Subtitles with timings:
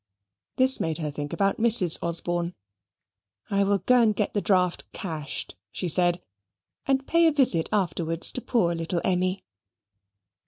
[0.55, 1.99] This made her think about Mrs.
[2.01, 2.55] Osborne.
[3.51, 6.23] "I will go and get the draft cashed," she said,
[6.87, 9.43] "and pay a visit afterwards to poor little Emmy."